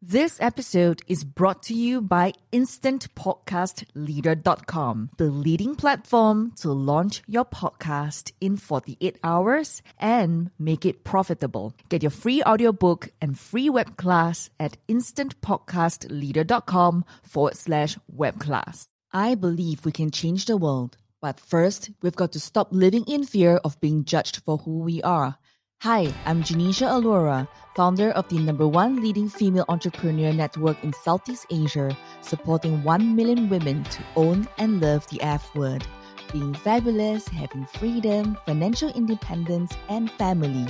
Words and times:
This 0.00 0.40
episode 0.40 1.02
is 1.08 1.24
brought 1.24 1.64
to 1.64 1.74
you 1.74 2.00
by 2.00 2.32
InstantPodcastLeader.com, 2.52 5.10
the 5.16 5.24
leading 5.24 5.74
platform 5.74 6.52
to 6.60 6.70
launch 6.70 7.20
your 7.26 7.44
podcast 7.44 8.30
in 8.40 8.56
48 8.56 9.18
hours 9.24 9.82
and 9.98 10.52
make 10.56 10.86
it 10.86 11.02
profitable. 11.02 11.74
Get 11.88 12.04
your 12.04 12.10
free 12.10 12.44
audiobook 12.44 13.10
and 13.20 13.36
free 13.36 13.68
web 13.68 13.96
class 13.96 14.50
at 14.60 14.76
InstantPodcastLeader.com 14.86 17.04
forward 17.24 17.56
slash 17.56 17.98
web 18.06 18.38
class. 18.38 18.86
I 19.12 19.34
believe 19.34 19.84
we 19.84 19.90
can 19.90 20.12
change 20.12 20.44
the 20.44 20.56
world, 20.56 20.96
but 21.20 21.40
first, 21.40 21.90
we've 22.02 22.14
got 22.14 22.30
to 22.32 22.40
stop 22.40 22.68
living 22.70 23.02
in 23.08 23.24
fear 23.24 23.56
of 23.64 23.80
being 23.80 24.04
judged 24.04 24.42
for 24.44 24.58
who 24.58 24.78
we 24.78 25.02
are. 25.02 25.36
Hi, 25.82 26.12
I'm 26.26 26.42
Janisha 26.42 26.90
Alora, 26.90 27.48
founder 27.76 28.10
of 28.10 28.28
the 28.28 28.40
number 28.40 28.66
one 28.66 29.00
leading 29.00 29.28
female 29.28 29.64
entrepreneur 29.68 30.32
network 30.32 30.82
in 30.82 30.92
Southeast 30.92 31.46
Asia, 31.50 31.96
supporting 32.20 32.82
1 32.82 33.14
million 33.14 33.48
women 33.48 33.84
to 33.84 34.02
own 34.16 34.48
and 34.58 34.82
love 34.82 35.06
the 35.06 35.22
F 35.22 35.54
word, 35.54 35.86
being 36.32 36.52
fabulous, 36.52 37.28
having 37.28 37.64
freedom, 37.64 38.36
financial 38.44 38.88
independence, 38.88 39.72
and 39.88 40.10
family. 40.10 40.66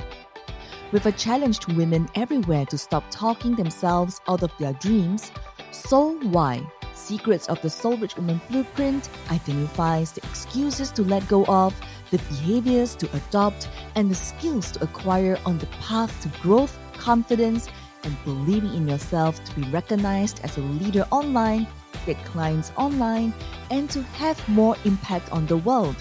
With 0.91 1.07
a 1.07 1.11
challenge 1.13 1.57
to 1.61 1.73
women 1.73 2.07
everywhere 2.13 2.67
to 2.67 2.77
stop 2.77 3.03
talking 3.09 3.55
themselves 3.55 4.21
out 4.27 4.43
of 4.43 4.55
their 4.59 4.73
dreams, 4.73 5.31
Soul 5.71 6.19
Why? 6.19 6.61
Secrets 6.93 7.49
of 7.49 7.59
the 7.63 7.69
Soul 7.71 7.97
Rich 7.97 8.15
Woman 8.17 8.39
Blueprint 8.47 9.09
identifies 9.31 10.11
the 10.11 10.21
excuses 10.27 10.91
to 10.91 11.01
let 11.01 11.27
go 11.27 11.45
of 11.45 11.73
the 12.11 12.17
behaviors 12.17 12.95
to 12.95 13.09
adopt, 13.15 13.69
and 13.95 14.09
the 14.09 14.15
skills 14.15 14.71
to 14.71 14.83
acquire 14.83 15.37
on 15.45 15.57
the 15.57 15.67
path 15.81 16.21
to 16.21 16.41
growth, 16.41 16.77
confidence, 16.93 17.67
and 18.03 18.15
believing 18.23 18.73
in 18.73 18.87
yourself 18.87 19.43
to 19.43 19.55
be 19.55 19.63
recognized 19.69 20.41
as 20.43 20.57
a 20.57 20.61
leader 20.61 21.05
online, 21.11 21.67
get 22.05 22.17
clients 22.25 22.71
online, 22.77 23.33
and 23.71 23.89
to 23.89 24.01
have 24.03 24.37
more 24.47 24.75
impact 24.85 25.31
on 25.31 25.45
the 25.47 25.57
world. 25.57 25.95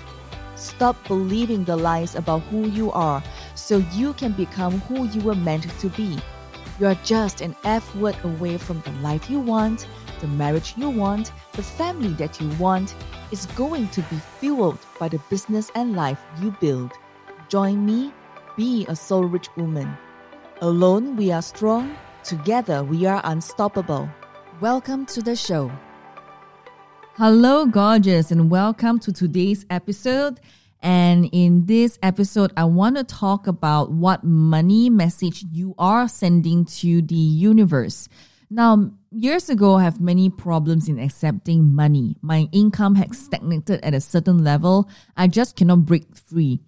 Stop 0.54 0.96
believing 1.06 1.64
the 1.64 1.76
lies 1.76 2.14
about 2.14 2.40
who 2.50 2.68
you 2.68 2.90
are 2.92 3.22
so 3.54 3.78
you 3.92 4.12
can 4.14 4.32
become 4.32 4.80
who 4.82 5.06
you 5.08 5.20
were 5.20 5.34
meant 5.34 5.68
to 5.80 5.88
be. 5.90 6.18
You 6.80 6.86
are 6.86 6.98
just 7.04 7.40
an 7.40 7.54
F 7.64 7.94
word 7.96 8.16
away 8.24 8.58
from 8.58 8.80
the 8.82 8.92
life 9.02 9.28
you 9.28 9.40
want, 9.40 9.86
the 10.20 10.26
marriage 10.26 10.74
you 10.76 10.90
want, 10.90 11.32
the 11.52 11.62
family 11.62 12.12
that 12.14 12.40
you 12.40 12.48
want, 12.58 12.94
is 13.30 13.46
going 13.46 13.88
to 13.88 14.00
be 14.02 14.16
fueled 14.40 14.78
by 14.98 15.08
the 15.08 15.20
business 15.30 15.70
and 15.74 15.94
life 15.94 16.20
you 16.40 16.50
build. 16.60 16.92
Join 17.48 17.86
me, 17.86 18.12
be 18.56 18.84
a 18.88 18.96
soul 18.96 19.24
rich 19.24 19.48
woman. 19.56 19.96
Alone 20.60 21.16
we 21.16 21.30
are 21.30 21.42
strong, 21.42 21.96
together 22.24 22.82
we 22.82 23.06
are 23.06 23.20
unstoppable. 23.24 24.08
Welcome 24.60 25.06
to 25.06 25.22
the 25.22 25.36
show. 25.36 25.70
Hello, 27.16 27.66
gorgeous, 27.66 28.30
and 28.30 28.50
welcome 28.50 28.98
to 29.00 29.12
today's 29.12 29.66
episode. 29.70 30.40
And 30.80 31.28
in 31.32 31.66
this 31.66 31.98
episode, 32.02 32.52
I 32.56 32.64
want 32.64 32.96
to 32.96 33.04
talk 33.04 33.46
about 33.46 33.90
what 33.90 34.22
money 34.22 34.90
message 34.90 35.44
you 35.50 35.74
are 35.78 36.08
sending 36.08 36.64
to 36.64 37.02
the 37.02 37.14
universe. 37.14 38.08
Now, 38.50 38.90
years 39.10 39.50
ago, 39.50 39.74
I 39.76 39.84
have 39.84 40.00
many 40.00 40.30
problems 40.30 40.88
in 40.88 40.98
accepting 40.98 41.74
money. 41.74 42.16
My 42.22 42.48
income 42.52 42.94
had 42.94 43.14
stagnated 43.14 43.80
at 43.84 43.94
a 43.94 44.00
certain 44.00 44.42
level. 44.42 44.88
I 45.16 45.28
just 45.28 45.56
cannot 45.56 45.84
break 45.84 46.16
free. 46.16 46.60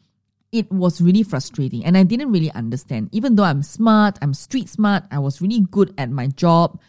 It 0.53 0.70
was 0.70 1.01
really 1.01 1.23
frustrating 1.23 1.84
and 1.84 1.97
I 1.97 2.03
didn't 2.03 2.33
really 2.33 2.51
understand. 2.51 3.08
Even 3.12 3.36
though 3.36 3.45
I'm 3.45 3.62
smart, 3.62 4.19
I'm 4.20 4.34
street 4.34 4.69
smart, 4.69 5.05
I 5.11 5.20
was 5.20 5.41
really 5.41 5.61
good 5.70 5.95
at 5.97 6.11
my 6.11 6.27
job, 6.27 6.81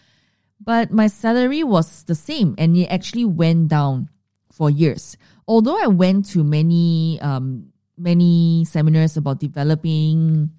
but 0.60 0.92
my 0.92 1.08
salary 1.08 1.64
was 1.64 2.04
the 2.04 2.16
same 2.16 2.56
and 2.58 2.76
it 2.76 2.88
actually 2.88 3.26
went 3.26 3.68
down 3.68 4.10
for 4.52 4.70
years. 4.70 5.16
Although 5.48 5.82
I 5.82 5.88
went 5.88 6.26
to 6.34 6.44
many 6.44 7.20
um, 7.22 7.72
many 7.98 8.66
seminars 8.66 9.16
about 9.16 9.40
developing 9.40 10.50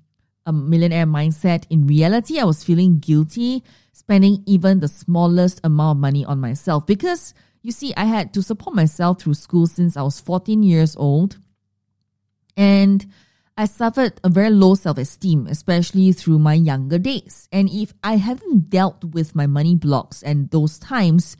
a 0.47 0.53
millionaire 0.53 1.07
mindset, 1.07 1.65
in 1.71 1.87
reality, 1.87 2.39
I 2.39 2.45
was 2.45 2.65
feeling 2.65 2.99
guilty 2.99 3.63
spending 3.93 4.43
even 4.47 4.81
the 4.81 4.89
smallest 4.89 5.61
amount 5.63 5.97
of 5.97 6.01
money 6.01 6.25
on 6.25 6.41
myself 6.41 6.87
because 6.87 7.35
you 7.63 7.71
see, 7.71 7.95
I 7.97 8.05
had 8.05 8.35
to 8.35 8.43
support 8.43 8.75
myself 8.75 9.21
through 9.21 9.35
school 9.35 9.67
since 9.67 9.97
I 9.97 10.03
was 10.03 10.21
14 10.21 10.63
years 10.63 10.97
old. 10.97 11.39
And 12.57 13.07
I 13.57 13.67
suffered 13.67 14.21
a 14.25 14.29
very 14.29 14.51
low 14.51 14.75
self 14.75 14.99
esteem, 14.99 15.47
especially 15.47 16.13
through 16.13 16.41
my 16.41 16.55
younger 16.55 16.99
days. 16.99 17.49
And 17.53 17.71
if 17.71 17.95
I 18.03 18.17
hadn't 18.17 18.69
dealt 18.69 19.05
with 19.05 19.37
my 19.37 19.47
money 19.47 19.77
blocks 19.77 20.23
and 20.23 20.51
those 20.51 20.79
times, 20.79 21.37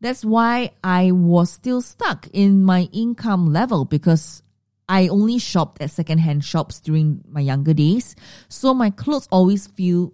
that's 0.00 0.24
why 0.24 0.70
I 0.84 1.10
was 1.10 1.50
still 1.50 1.82
stuck 1.82 2.28
in 2.32 2.62
my 2.62 2.88
income 2.92 3.52
level 3.52 3.84
because 3.84 4.42
I 4.88 5.08
only 5.08 5.38
shopped 5.38 5.82
at 5.82 5.90
secondhand 5.90 6.44
shops 6.44 6.80
during 6.80 7.22
my 7.28 7.40
younger 7.40 7.74
days. 7.74 8.14
So 8.48 8.72
my 8.72 8.90
clothes 8.90 9.28
always 9.30 9.66
feel 9.66 10.12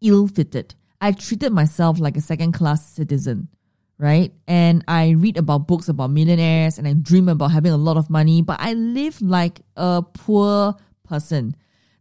ill 0.00 0.28
fitted. 0.28 0.74
I 1.00 1.12
treated 1.12 1.52
myself 1.52 1.98
like 1.98 2.16
a 2.16 2.20
second 2.20 2.52
class 2.52 2.86
citizen, 2.86 3.48
right? 3.98 4.32
And 4.46 4.84
I 4.88 5.10
read 5.10 5.36
about 5.36 5.66
books 5.66 5.88
about 5.88 6.10
millionaires 6.10 6.78
and 6.78 6.86
I 6.86 6.94
dream 6.94 7.28
about 7.28 7.52
having 7.52 7.72
a 7.72 7.76
lot 7.76 7.96
of 7.96 8.10
money, 8.10 8.42
but 8.42 8.60
I 8.60 8.74
live 8.74 9.20
like 9.22 9.60
a 9.76 10.02
poor 10.02 10.74
person. 11.04 11.54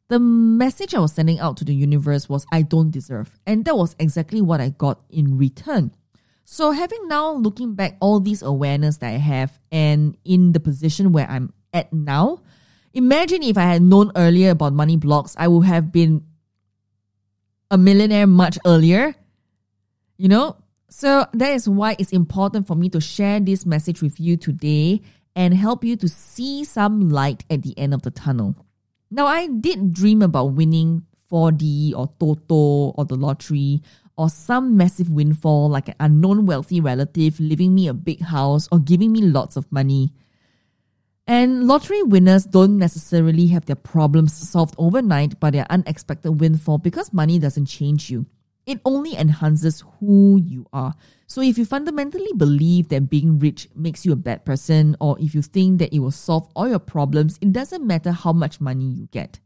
The 0.09 0.19
message 0.19 0.95
I 0.95 0.99
was 0.99 1.13
sending 1.13 1.39
out 1.39 1.57
to 1.57 1.65
the 1.65 1.75
universe 1.75 2.29
was 2.29 2.45
I 2.51 2.61
don't 2.61 2.91
deserve. 2.91 3.31
And 3.45 3.65
that 3.65 3.77
was 3.77 3.95
exactly 3.99 4.41
what 4.41 4.61
I 4.61 4.69
got 4.69 5.01
in 5.09 5.37
return. 5.37 5.91
So 6.45 6.71
having 6.71 7.09
now 7.09 7.33
looking 7.33 7.75
back 7.75 7.97
all 7.99 8.21
these 8.21 8.41
awareness 8.41 8.97
that 8.97 9.09
I 9.09 9.17
have 9.17 9.59
and 9.69 10.17
in 10.23 10.53
the 10.53 10.61
position 10.61 11.11
where 11.11 11.29
I'm 11.29 11.51
at 11.73 11.91
now, 11.91 12.41
imagine 12.93 13.43
if 13.43 13.57
I 13.57 13.63
had 13.63 13.81
known 13.81 14.11
earlier 14.15 14.51
about 14.51 14.73
money 14.73 14.97
blocks, 14.97 15.35
I 15.37 15.47
would 15.47 15.65
have 15.65 15.91
been 15.91 16.23
a 17.69 17.77
millionaire 17.77 18.27
much 18.27 18.57
earlier. 18.65 19.15
You 20.17 20.29
know? 20.29 20.57
So 20.89 21.25
that 21.33 21.51
is 21.51 21.67
why 21.67 21.95
it's 21.99 22.13
important 22.13 22.65
for 22.65 22.75
me 22.75 22.89
to 22.89 23.01
share 23.01 23.39
this 23.39 23.65
message 23.65 24.01
with 24.01 24.19
you 24.19 24.37
today 24.37 25.01
and 25.35 25.53
help 25.53 25.83
you 25.83 25.95
to 25.97 26.07
see 26.07 26.63
some 26.63 27.09
light 27.09 27.43
at 27.49 27.61
the 27.61 27.77
end 27.77 27.93
of 27.93 28.01
the 28.03 28.11
tunnel. 28.11 28.55
Now, 29.11 29.27
I 29.27 29.47
did 29.47 29.93
dream 29.93 30.21
about 30.21 30.53
winning 30.53 31.03
4D 31.31 31.93
or 31.93 32.07
Toto 32.19 32.95
or 32.97 33.05
the 33.05 33.15
lottery 33.15 33.81
or 34.17 34.29
some 34.29 34.75
massive 34.75 35.09
windfall 35.09 35.69
like 35.69 35.89
an 35.89 35.95
unknown 35.99 36.45
wealthy 36.45 36.81
relative 36.81 37.39
leaving 37.39 37.75
me 37.75 37.87
a 37.87 37.93
big 37.93 38.21
house 38.21 38.67
or 38.71 38.79
giving 38.79 39.11
me 39.11 39.21
lots 39.21 39.55
of 39.55 39.71
money. 39.71 40.11
And 41.27 41.67
lottery 41.67 42.03
winners 42.03 42.45
don't 42.45 42.77
necessarily 42.77 43.47
have 43.47 43.65
their 43.65 43.75
problems 43.75 44.31
solved 44.31 44.75
overnight 44.77 45.37
by 45.41 45.51
their 45.51 45.67
unexpected 45.69 46.39
windfall 46.39 46.77
because 46.77 47.11
money 47.11 47.37
doesn't 47.37 47.65
change 47.65 48.09
you. 48.09 48.25
It 48.65 48.79
only 48.85 49.15
enhances 49.15 49.83
who 49.99 50.39
you 50.41 50.65
are. 50.71 50.93
So 51.27 51.41
if 51.41 51.57
you 51.57 51.65
fundamentally 51.65 52.31
believe 52.37 52.87
that 52.89 53.09
being 53.09 53.39
rich 53.39 53.67
makes 53.75 54.05
you 54.05 54.13
a 54.13 54.17
bad 54.17 54.45
person, 54.45 54.95
or 55.01 55.17
if 55.19 55.35
you 55.35 55.41
think 55.41 55.79
that 55.79 55.93
it 55.93 55.99
will 55.99 56.11
solve 56.11 56.49
all 56.55 56.69
your 56.69 56.79
problems, 56.79 57.37
it 57.41 57.51
doesn't 57.51 57.85
matter 57.85 58.13
how 58.13 58.31
much 58.31 58.61
money 58.61 58.85
you 58.85 59.07
get. 59.07 59.39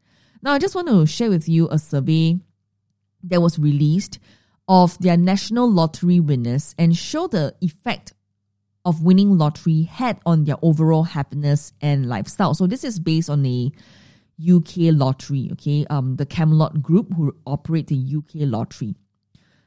Now, 0.43 0.53
I 0.53 0.59
just 0.59 0.75
want 0.75 0.87
to 0.87 1.05
share 1.07 1.29
with 1.29 1.49
you 1.49 1.67
a 1.69 1.79
survey 1.79 2.39
that 3.23 3.41
was 3.41 3.57
released 3.57 4.19
of 4.67 4.97
their 4.99 5.17
national 5.17 5.71
lottery 5.71 6.19
winners 6.19 6.75
and 6.77 6.95
show 6.95 7.27
the 7.27 7.55
effect 7.61 8.13
of 8.85 9.03
winning 9.03 9.37
lottery 9.37 9.83
had 9.83 10.19
on 10.25 10.43
their 10.45 10.55
overall 10.61 11.03
happiness 11.03 11.73
and 11.81 12.07
lifestyle. 12.07 12.53
So 12.53 12.67
this 12.67 12.83
is 12.83 12.99
based 12.99 13.29
on 13.29 13.45
a 13.45 13.71
UK 14.41 14.93
lottery, 14.93 15.49
okay? 15.53 15.85
Um, 15.89 16.15
the 16.15 16.25
Camelot 16.25 16.81
Group 16.81 17.13
who 17.13 17.35
operate 17.45 17.87
the 17.87 18.15
UK 18.17 18.47
lottery. 18.49 18.95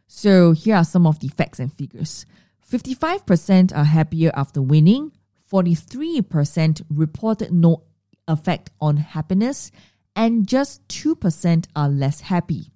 So 0.06 0.52
here 0.52 0.76
are 0.76 0.84
some 0.84 1.06
of 1.06 1.20
the 1.20 1.28
facts 1.28 1.60
and 1.60 1.72
figures. 1.72 2.26
55% 2.70 3.76
are 3.76 3.84
happier 3.84 4.32
after 4.34 4.60
winning, 4.60 5.12
43% 5.50 6.82
reported 6.88 7.52
no 7.52 7.84
effect 8.26 8.70
on 8.80 8.96
happiness, 8.96 9.70
and 10.16 10.46
just 10.46 10.86
2% 10.88 11.66
are 11.76 11.88
less 11.88 12.20
happy. 12.22 12.72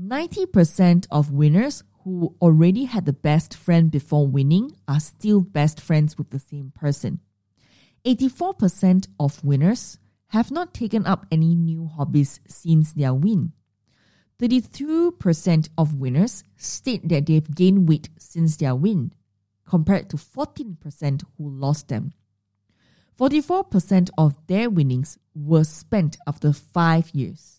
90% 0.00 1.06
of 1.10 1.32
winners 1.32 1.82
who 2.06 2.36
already 2.40 2.84
had 2.84 3.04
the 3.04 3.12
best 3.12 3.52
friend 3.52 3.90
before 3.90 4.28
winning 4.28 4.70
are 4.86 5.00
still 5.00 5.40
best 5.40 5.80
friends 5.80 6.16
with 6.16 6.30
the 6.30 6.38
same 6.38 6.70
person. 6.72 7.18
84% 8.04 9.08
of 9.18 9.42
winners 9.42 9.98
have 10.28 10.52
not 10.52 10.72
taken 10.72 11.04
up 11.04 11.26
any 11.32 11.56
new 11.56 11.84
hobbies 11.84 12.38
since 12.46 12.92
their 12.92 13.12
win. 13.12 13.50
32% 14.38 15.68
of 15.76 15.96
winners 15.96 16.44
state 16.56 17.08
that 17.08 17.26
they've 17.26 17.52
gained 17.52 17.88
weight 17.88 18.08
since 18.16 18.56
their 18.56 18.76
win, 18.76 19.12
compared 19.68 20.08
to 20.08 20.16
14% 20.16 21.24
who 21.36 21.50
lost 21.50 21.88
them. 21.88 22.12
44% 23.18 24.10
of 24.16 24.36
their 24.46 24.70
winnings 24.70 25.18
were 25.34 25.64
spent 25.64 26.18
after 26.28 26.52
five 26.52 27.10
years. 27.10 27.55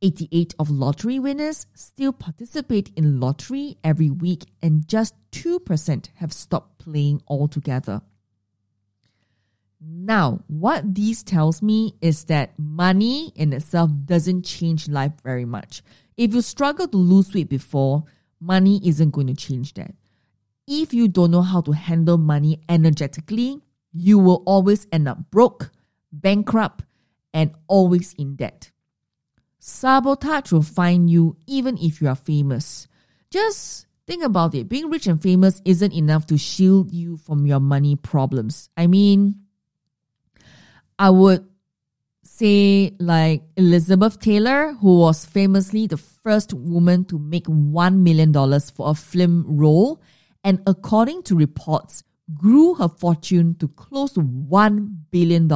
88 0.00 0.54
of 0.58 0.70
lottery 0.70 1.18
winners 1.18 1.66
still 1.74 2.12
participate 2.12 2.90
in 2.96 3.20
lottery 3.20 3.76
every 3.82 4.10
week, 4.10 4.44
and 4.62 4.86
just 4.86 5.14
2% 5.32 6.08
have 6.16 6.32
stopped 6.32 6.78
playing 6.78 7.22
altogether. 7.26 8.02
Now, 9.80 10.40
what 10.48 10.94
this 10.94 11.22
tells 11.22 11.62
me 11.62 11.94
is 12.00 12.24
that 12.24 12.58
money 12.58 13.32
in 13.36 13.52
itself 13.52 13.90
doesn't 14.04 14.44
change 14.44 14.88
life 14.88 15.12
very 15.22 15.44
much. 15.44 15.82
If 16.16 16.34
you 16.34 16.42
struggle 16.42 16.88
to 16.88 16.96
lose 16.96 17.32
weight 17.32 17.48
before, 17.48 18.04
money 18.40 18.80
isn't 18.84 19.10
going 19.10 19.28
to 19.28 19.34
change 19.34 19.74
that. 19.74 19.94
If 20.66 20.92
you 20.92 21.08
don't 21.08 21.30
know 21.30 21.42
how 21.42 21.60
to 21.62 21.72
handle 21.72 22.18
money 22.18 22.60
energetically, 22.68 23.60
you 23.92 24.18
will 24.18 24.42
always 24.46 24.86
end 24.92 25.08
up 25.08 25.30
broke, 25.30 25.70
bankrupt, 26.12 26.84
and 27.32 27.52
always 27.68 28.14
in 28.14 28.34
debt. 28.36 28.72
Sabotage 29.68 30.50
will 30.50 30.62
find 30.62 31.10
you 31.10 31.36
even 31.46 31.76
if 31.76 32.00
you 32.00 32.08
are 32.08 32.16
famous. 32.16 32.88
Just 33.30 33.86
think 34.06 34.24
about 34.24 34.54
it. 34.54 34.66
Being 34.66 34.88
rich 34.88 35.06
and 35.06 35.20
famous 35.20 35.60
isn't 35.66 35.92
enough 35.92 36.26
to 36.28 36.38
shield 36.38 36.90
you 36.90 37.18
from 37.18 37.46
your 37.46 37.60
money 37.60 37.94
problems. 37.94 38.70
I 38.78 38.86
mean, 38.86 39.42
I 40.98 41.10
would 41.10 41.46
say 42.24 42.96
like 42.98 43.42
Elizabeth 43.56 44.18
Taylor, 44.18 44.72
who 44.72 45.00
was 45.00 45.26
famously 45.26 45.86
the 45.86 45.98
first 45.98 46.54
woman 46.54 47.04
to 47.04 47.18
make 47.18 47.44
$1 47.44 47.98
million 47.98 48.32
for 48.32 48.90
a 48.90 48.94
film 48.94 49.44
role, 49.46 50.00
and 50.42 50.62
according 50.66 51.24
to 51.24 51.36
reports, 51.36 52.04
grew 52.34 52.74
her 52.74 52.88
fortune 52.88 53.54
to 53.56 53.68
close 53.68 54.12
to 54.12 54.20
$1 54.20 54.96
billion, 55.10 55.48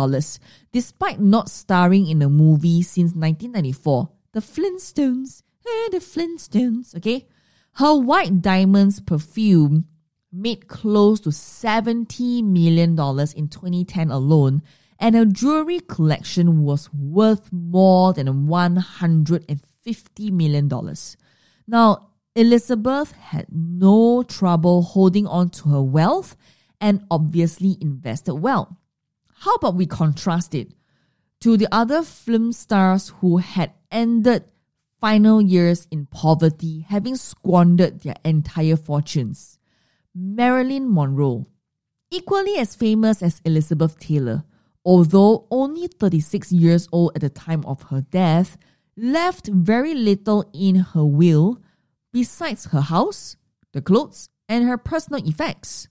despite 0.73 1.21
not 1.21 1.51
starring 1.51 2.07
in 2.07 2.23
a 2.23 2.29
movie 2.29 2.83
since 2.83 3.15
1994. 3.15 4.11
The 4.33 4.41
Flintstones. 4.41 5.43
Eh, 5.67 5.89
the 5.91 5.99
Flintstones, 5.99 6.97
okay? 6.97 7.27
Her 7.75 7.97
White 7.97 8.43
Diamonds 8.43 9.01
perfume 9.01 9.87
made 10.33 10.67
close 10.69 11.21
to 11.21 11.29
$70 11.29 12.43
million 12.43 12.91
in 12.91 13.49
2010 13.49 14.11
alone, 14.11 14.63
and 14.99 15.15
her 15.15 15.25
jewelry 15.27 15.81
collection 15.81 16.63
was 16.63 16.93
worth 16.93 17.53
more 17.53 18.13
than 18.13 18.47
$150 18.49 20.33
million. 20.33 20.71
Now, 21.67 22.09
Elizabeth 22.35 23.13
had 23.13 23.47
no 23.51 24.23
trouble 24.23 24.83
holding 24.83 25.27
on 25.27 25.51
to 25.51 25.69
her 25.69 25.83
wealth 25.83 26.35
and 26.83 27.07
obviously 27.11 27.79
invested 27.81 28.35
well. 28.35 28.77
How 29.33 29.55
about 29.55 29.77
we 29.77 29.87
contrast 29.87 30.55
it 30.55 30.75
to 31.41 31.57
the 31.57 31.69
other 31.73 32.03
film 32.03 32.53
stars 32.53 33.13
who 33.21 33.39
had 33.39 33.73
ended 33.91 34.45
final 35.01 35.41
years 35.41 35.87
in 35.91 36.07
poverty, 36.07 36.85
having 36.89 37.17
squandered 37.17 38.01
their 38.01 38.17
entire 38.25 38.77
fortunes? 38.77 39.59
Marilyn 40.15 40.93
Monroe, 40.93 41.47
equally 42.11 42.59
as 42.59 42.75
famous 42.75 43.23
as 43.23 43.41
Elizabeth 43.45 43.99
Taylor, 43.99 44.45
although 44.85 45.47
only 45.51 45.87
36 45.87 46.51
years 46.53 46.89
old 46.91 47.13
at 47.15 47.21
the 47.21 47.31
time 47.31 47.65
of 47.65 47.83
her 47.83 48.01
death, 48.01 48.59
left 48.97 49.47
very 49.47 49.95
little 49.95 50.45
in 50.53 50.75
her 50.75 51.05
will 51.05 51.63
besides 52.13 52.67
her 52.67 52.81
house, 52.81 53.37
the 53.73 53.81
clothes, 53.81 54.29
and 54.49 54.65
her 54.69 54.77
personal 54.77 55.27
effects 55.27 55.89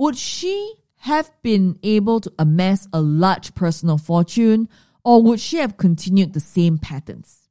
would 0.00 0.16
she 0.16 0.76
have 0.96 1.30
been 1.42 1.78
able 1.82 2.20
to 2.20 2.32
amass 2.38 2.88
a 2.90 3.02
large 3.02 3.54
personal 3.54 3.98
fortune 3.98 4.66
or 5.04 5.22
would 5.22 5.38
she 5.38 5.58
have 5.58 5.76
continued 5.76 6.32
the 6.32 6.40
same 6.40 6.78
patterns? 6.78 7.50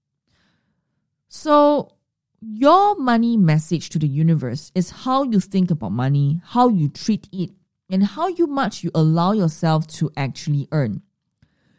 So, 1.27 1.93
your 2.41 2.95
money 2.95 3.37
message 3.37 3.89
to 3.89 3.99
the 3.99 4.07
universe 4.07 4.71
is 4.73 4.89
how 4.89 5.21
you 5.21 5.39
think 5.39 5.69
about 5.69 5.91
money, 5.91 6.41
how 6.43 6.69
you 6.69 6.89
treat 6.89 7.29
it, 7.31 7.51
and 7.87 8.03
how 8.03 8.29
much 8.47 8.83
you 8.83 8.89
allow 8.95 9.33
yourself 9.33 9.85
to 9.99 10.09
actually 10.17 10.67
earn. 10.71 11.03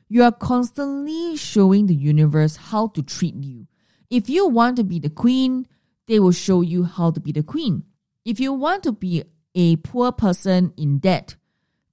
You 0.08 0.22
are 0.22 0.30
constantly 0.30 1.36
showing 1.36 1.86
the 1.86 1.96
universe 1.96 2.54
how 2.54 2.86
to 2.94 3.02
treat 3.02 3.34
you. 3.34 3.66
If 4.08 4.30
you 4.30 4.46
want 4.46 4.76
to 4.76 4.84
be 4.84 5.00
the 5.00 5.10
queen, 5.10 5.66
they 6.06 6.20
will 6.20 6.30
show 6.30 6.60
you 6.60 6.84
how 6.84 7.10
to 7.10 7.18
be 7.18 7.32
the 7.32 7.42
queen. 7.42 7.82
If 8.24 8.38
you 8.38 8.52
want 8.52 8.84
to 8.84 8.92
be 8.92 9.24
a 9.54 9.76
poor 9.76 10.12
person 10.12 10.72
in 10.76 10.98
debt, 10.98 11.36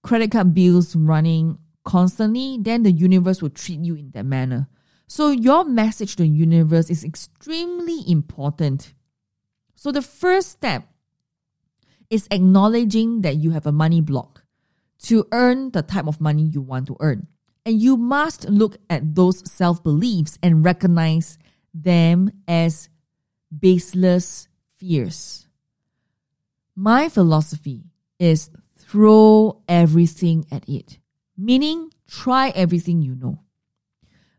credit 0.03 0.31
card 0.31 0.53
bills 0.53 0.95
running 0.95 1.57
constantly, 1.83 2.57
then 2.59 2.83
the 2.83 2.91
universe 2.91 3.41
will 3.41 3.49
treat 3.49 3.79
you 3.79 3.95
in 3.95 4.11
that 4.11 4.25
manner. 4.25 4.67
So 5.07 5.29
your 5.29 5.63
message 5.63 6.17
to 6.17 6.23
the 6.23 6.29
universe 6.29 6.89
is 6.89 7.03
extremely 7.03 8.03
important. 8.11 8.93
So 9.75 9.91
the 9.91 10.01
first 10.01 10.49
step 10.49 10.87
is 12.09 12.27
acknowledging 12.31 13.21
that 13.21 13.37
you 13.37 13.51
have 13.51 13.65
a 13.65 13.71
money 13.71 14.01
block 14.01 14.43
to 15.03 15.25
earn 15.31 15.71
the 15.71 15.81
type 15.81 16.07
of 16.07 16.19
money 16.19 16.43
you 16.43 16.61
want 16.61 16.87
to 16.87 16.97
earn. 16.99 17.27
And 17.65 17.81
you 17.81 17.97
must 17.97 18.49
look 18.49 18.77
at 18.89 19.15
those 19.15 19.49
self 19.49 19.83
beliefs 19.83 20.37
and 20.41 20.63
recognize 20.63 21.37
them 21.73 22.31
as 22.47 22.89
baseless 23.57 24.47
fears. 24.77 25.46
My 26.79 27.09
philosophy 27.09 27.85
is 28.19 28.51
throw 28.77 29.63
everything 29.67 30.45
at 30.51 30.69
it, 30.69 30.99
meaning 31.35 31.89
try 32.07 32.49
everything 32.49 33.01
you 33.01 33.15
know. 33.15 33.39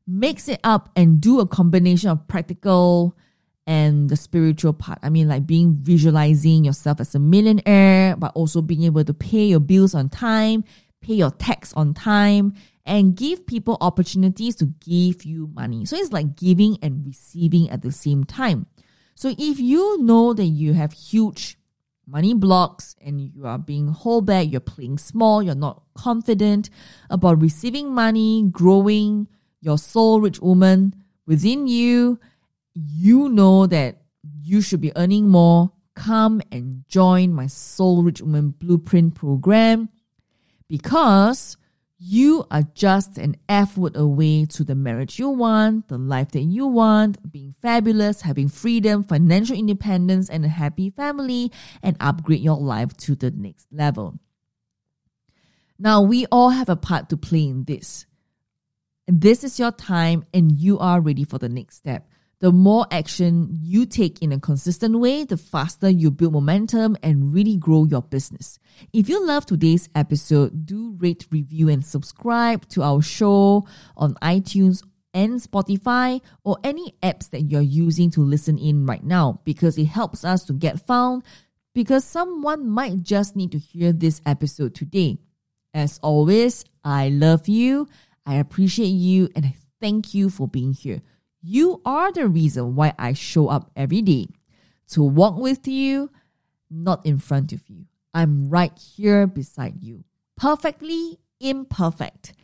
Mix 0.07 0.49
it 0.49 0.61
up 0.63 0.89
and 0.95 1.21
do 1.21 1.41
a 1.41 1.49
combination 1.49 2.11
of 2.11 2.29
practical 2.29 3.19
and 3.67 4.09
the 4.09 4.15
spiritual 4.15 4.73
part. 4.73 5.01
I 5.03 5.11
mean, 5.11 5.27
like 5.27 5.49
being 5.49 5.79
visualizing 5.83 6.65
yourself 6.65 7.01
as 7.01 7.13
a 7.17 7.19
millionaire, 7.19 8.15
but 8.15 8.31
also 8.37 8.63
being 8.63 8.85
able 8.85 9.03
to 9.03 9.13
pay 9.13 9.47
your 9.47 9.59
bills 9.59 9.97
on 9.97 10.09
time, 10.09 10.63
pay 11.01 11.15
your 11.15 11.33
tax 11.33 11.73
on 11.73 11.93
time, 11.93 12.55
and 12.87 13.17
give 13.17 13.49
people 13.49 13.79
opportunities 13.81 14.55
to 14.57 14.67
give 14.79 15.25
you 15.25 15.51
money. 15.55 15.87
So 15.87 15.97
it's 15.97 16.13
like 16.13 16.37
giving 16.37 16.79
and 16.83 17.05
receiving 17.05 17.69
at 17.71 17.83
the 17.83 17.91
same 17.91 18.23
time. 18.23 18.67
So 19.17 19.35
if 19.37 19.59
you 19.59 20.01
know 20.05 20.35
that 20.35 20.45
you 20.45 20.73
have 20.75 20.93
huge 20.93 21.58
money 22.09 22.33
blocks 22.35 22.97
and 23.01 23.21
you 23.21 23.47
are 23.47 23.59
being 23.59 23.89
hold 23.89 24.27
back, 24.27 24.51
you're 24.51 24.61
playing 24.61 24.99
small, 24.99 25.43
you're 25.43 25.55
not 25.55 25.83
confident 25.95 26.71
about 27.11 27.41
receiving 27.43 27.93
money, 27.93 28.45
growing 28.51 29.29
your 29.61 29.77
soul 29.77 30.21
rich 30.21 30.41
woman 30.41 30.95
within 31.27 31.69
you, 31.69 32.19
you 32.75 33.29
know 33.29 33.67
that 33.67 34.01
you 34.43 34.63
should 34.63 34.81
be 34.81 34.97
earning 34.97 35.29
more. 35.29 35.71
Come 35.95 36.41
and 36.51 36.85
join 36.89 37.35
my 37.35 37.47
Soul 37.47 38.03
Rich 38.03 38.23
Woman 38.23 38.51
Blueprint 38.51 39.15
program 39.15 39.91
because 40.69 41.58
you 41.99 42.47
are 42.51 42.63
just 42.75 43.19
an 43.19 43.37
F 43.49 43.77
word 43.77 43.97
away 43.97 44.47
to 44.47 44.63
the 44.63 44.77
marriage 44.77 45.19
you 45.19 45.29
want, 45.29 45.89
the 45.89 45.99
life 45.99 46.31
that 46.31 46.43
you 46.43 46.67
want, 46.67 47.31
being 47.31 47.55
fabulous, 47.61 48.23
having 48.23 48.49
freedom, 48.49 49.03
financial 49.03 49.57
independence, 49.57 50.31
and 50.31 50.45
a 50.45 50.49
happy 50.49 50.91
family, 50.91 51.51
and 51.83 51.97
upgrade 51.99 52.41
your 52.41 52.59
life 52.59 52.97
to 52.99 53.17
the 53.17 53.33
next 53.33 53.67
level. 53.73 54.19
Now, 55.77 56.03
we 56.03 56.27
all 56.27 56.51
have 56.51 56.69
a 56.69 56.77
part 56.77 57.09
to 57.09 57.17
play 57.17 57.49
in 57.49 57.65
this. 57.65 58.07
This 59.09 59.43
is 59.43 59.59
your 59.59 59.73
time, 59.73 60.25
and 60.33 60.53
you 60.53 60.79
are 60.79 61.01
ready 61.01 61.25
for 61.25 61.39
the 61.39 61.49
next 61.49 61.77
step 61.77 62.09
the 62.41 62.53
more 62.53 62.87
action 62.91 63.49
you 63.51 63.85
take 63.85 64.23
in 64.23 64.33
a 64.33 64.39
consistent 64.39 64.99
way, 65.01 65.25
the 65.25 65.37
faster 65.37 65.89
you 65.89 66.11
build 66.11 66.33
momentum 66.33 66.97
and 67.03 67.35
really 67.35 67.57
grow 67.57 67.85
your 67.85 68.03
business. 68.03 68.59
If 68.93 69.09
you 69.09 69.25
love 69.27 69.45
today's 69.45 69.89
episode, 69.95 70.65
do 70.65 70.97
rate, 70.99 71.27
review, 71.33 71.69
and 71.69 71.85
subscribe 71.85 72.69
to 72.69 72.83
our 72.83 73.03
show 73.03 73.67
on 73.97 74.15
iTunes 74.23 74.85
and 75.13 75.41
Spotify 75.41 76.21
or 76.45 76.59
any 76.63 76.95
apps 77.03 77.31
that 77.31 77.51
you're 77.51 77.61
using 77.61 78.11
to 78.13 78.21
listen 78.21 78.57
in 78.57 78.87
right 78.87 79.03
now 79.03 79.41
because 79.45 79.77
it 79.77 79.87
helps 79.87 80.25
us 80.25 80.45
to 80.45 80.53
get 80.53 80.87
found 80.87 81.25
because 81.75 82.05
someone 82.05 82.69
might 82.69 83.03
just 83.03 83.35
need 83.35 83.51
to 83.53 83.59
hear 83.59 83.93
this 83.93 84.21
episode 84.27 84.77
today. 84.77 85.19
As 85.75 85.99
always, 86.03 86.65
I 86.85 87.09
love 87.09 87.49
you, 87.49 87.89
I 88.25 88.37
appreciate 88.37 88.87
you, 88.87 89.29
and 89.35 89.45
I 89.45 89.55
thank 89.81 90.15
you 90.15 90.31
for 90.31 90.47
being 90.47 90.73
here. 90.73 91.03
You 91.41 91.81
are 91.85 92.13
the 92.13 92.27
reason 92.29 92.75
why 92.75 92.95
I 92.99 93.13
show 93.13 93.49
up 93.49 93.71
every 93.77 94.03
day 94.03 94.29
to 94.89 95.03
walk 95.03 95.37
with 95.37 95.69
you, 95.69 96.11
not 96.71 97.05
in 97.07 97.19
front 97.19 97.53
of 97.53 97.63
you. 97.69 97.87
I'm 98.13 98.49
right 98.49 98.77
here 98.77 99.27
beside 99.27 99.83
you, 99.83 100.05
perfectly 100.37 101.19
imperfect. 101.41 102.35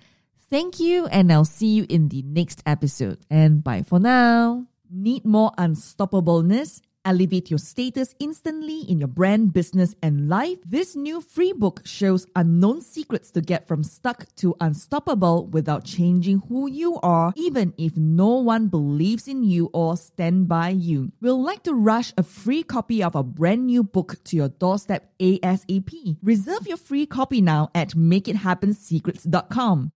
Thank 0.51 0.79
you, 0.79 1.07
and 1.07 1.33
I'll 1.33 1.45
see 1.45 1.69
you 1.69 1.87
in 1.89 2.09
the 2.09 2.23
next 2.23 2.63
episode. 2.67 3.19
And 3.29 3.65
bye 3.65 3.83
for 3.83 3.99
now. 3.99 4.67
Need 4.89 5.25
more 5.25 5.51
unstoppableness? 5.59 6.81
Elevate 7.07 7.51
your 7.51 7.59
status 7.59 8.15
instantly 8.19 8.81
in 8.81 8.99
your 8.99 9.09
brand, 9.09 9.53
business, 9.53 9.95
and 10.03 10.29
life. 10.29 10.59
This 10.65 10.97
new 10.97 11.21
free 11.21 11.53
book 11.53 11.83
shows 11.85 12.27
unknown 12.35 12.81
secrets 12.81 13.31
to 13.33 13.43
get 13.43 13.69
from 13.69 13.83
stuck 13.83 14.25
to 14.37 14.55
unstoppable 14.59 15.47
without 15.49 15.85
changing 15.85 16.43
who 16.49 16.67
you 16.67 16.99
are, 17.03 17.35
even 17.37 17.75
if 17.77 17.95
no 17.97 18.37
one 18.37 18.69
believes 18.69 19.29
in 19.29 19.43
you 19.43 19.69
or 19.75 19.99
stand 19.99 20.49
by 20.49 20.71
you. 20.71 21.13
We'll 21.21 21.43
like 21.43 21.63
to 21.65 21.75
rush 21.75 22.15
a 22.17 22.23
free 22.23 22.63
copy 22.63 23.03
of 23.03 23.15
our 23.15 23.25
brand 23.25 23.67
new 23.67 23.83
book 23.83 24.17
to 24.25 24.37
your 24.37 24.49
doorstep 24.49 25.13
ASAP. 25.21 26.17
Reserve 26.23 26.67
your 26.67 26.79
free 26.79 27.05
copy 27.05 27.43
now 27.43 27.71
at 27.75 27.91
makeithappenSecrets.com. 27.91 29.93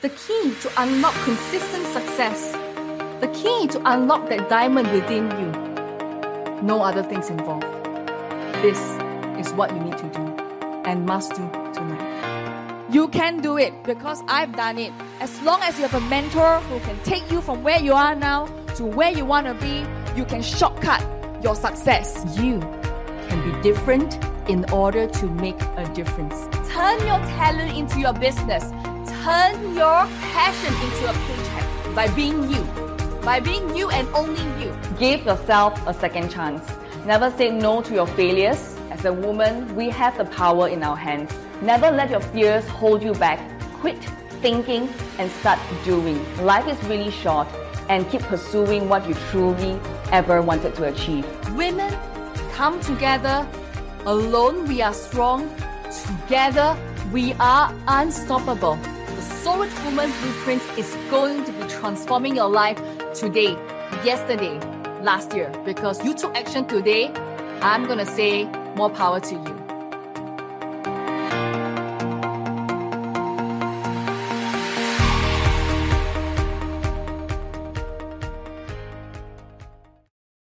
The 0.00 0.10
key 0.10 0.54
to 0.60 0.70
unlock 0.76 1.14
consistent 1.24 1.86
success. 1.86 2.52
The 3.20 3.28
key 3.34 3.66
to 3.68 3.82
unlock 3.84 4.28
that 4.28 4.48
diamond 4.48 4.92
within 4.92 5.30
you 5.40 5.63
no 6.64 6.82
other 6.82 7.02
things 7.02 7.28
involved. 7.28 7.66
This 8.62 8.80
is 9.38 9.52
what 9.52 9.70
you 9.70 9.80
need 9.80 9.98
to 9.98 10.08
do 10.08 10.22
and 10.86 11.04
must 11.04 11.34
do 11.34 11.48
tonight. 11.74 12.90
You 12.90 13.08
can 13.08 13.42
do 13.42 13.58
it 13.58 13.84
because 13.84 14.22
I've 14.28 14.56
done 14.56 14.78
it. 14.78 14.92
As 15.20 15.42
long 15.42 15.60
as 15.62 15.76
you 15.76 15.86
have 15.86 15.94
a 15.94 16.06
mentor 16.08 16.60
who 16.60 16.80
can 16.80 16.98
take 17.02 17.30
you 17.30 17.42
from 17.42 17.62
where 17.62 17.80
you 17.80 17.92
are 17.92 18.14
now 18.14 18.46
to 18.76 18.84
where 18.84 19.10
you 19.10 19.26
want 19.26 19.46
to 19.46 19.54
be, 19.54 19.84
you 20.16 20.24
can 20.24 20.42
shortcut 20.42 21.04
your 21.42 21.54
success. 21.54 22.24
You 22.38 22.60
can 23.28 23.52
be 23.52 23.62
different 23.62 24.18
in 24.48 24.64
order 24.70 25.06
to 25.06 25.26
make 25.26 25.60
a 25.76 25.90
difference. 25.94 26.46
Turn 26.72 26.98
your 27.00 27.18
talent 27.36 27.76
into 27.76 28.00
your 28.00 28.14
business. 28.14 28.70
Turn 29.22 29.74
your 29.74 30.06
passion 30.32 30.72
into 30.72 31.10
a 31.10 31.14
paycheck 31.26 31.94
by 31.94 32.08
being 32.14 32.50
you 32.50 32.93
by 33.24 33.40
being 33.40 33.74
you 33.74 33.88
and 33.88 34.06
only 34.14 34.42
you. 34.62 34.76
Give 34.98 35.24
yourself 35.24 35.80
a 35.86 35.94
second 35.94 36.30
chance. 36.30 36.62
Never 37.06 37.30
say 37.30 37.50
no 37.50 37.80
to 37.80 37.94
your 37.94 38.06
failures. 38.06 38.76
As 38.90 39.04
a 39.06 39.12
woman, 39.12 39.74
we 39.74 39.88
have 39.88 40.16
the 40.18 40.26
power 40.26 40.68
in 40.68 40.82
our 40.82 40.96
hands. 40.96 41.32
Never 41.62 41.90
let 41.90 42.10
your 42.10 42.20
fears 42.20 42.68
hold 42.68 43.02
you 43.02 43.14
back. 43.14 43.40
Quit 43.80 43.98
thinking 44.42 44.90
and 45.18 45.30
start 45.30 45.58
doing. 45.84 46.20
Life 46.44 46.68
is 46.68 46.82
really 46.84 47.10
short 47.10 47.48
and 47.88 48.08
keep 48.10 48.20
pursuing 48.22 48.88
what 48.90 49.08
you 49.08 49.14
truly 49.30 49.80
ever 50.12 50.42
wanted 50.42 50.74
to 50.76 50.84
achieve. 50.84 51.24
Women, 51.54 51.96
come 52.52 52.78
together. 52.80 53.48
Alone 54.04 54.66
we 54.66 54.82
are 54.82 54.92
strong. 54.92 55.48
Together 56.06 56.76
we 57.10 57.32
are 57.40 57.74
unstoppable. 57.88 58.76
The 58.76 59.22
Soul 59.22 59.60
Rich 59.60 59.84
Woman 59.84 60.12
Blueprint 60.20 60.62
is 60.76 60.94
going 61.10 61.44
to 61.44 61.52
be 61.52 61.68
transforming 61.68 62.36
your 62.36 62.48
life 62.48 62.80
today, 63.14 63.52
yesterday, 64.04 64.58
last 65.00 65.34
year, 65.34 65.50
because 65.64 66.04
you 66.04 66.14
took 66.14 66.34
action 66.36 66.66
today, 66.66 67.12
I'm 67.62 67.86
going 67.86 67.98
to 67.98 68.06
say 68.06 68.44
more 68.74 68.90
power 68.90 69.20
to 69.20 69.34
you. 69.34 69.53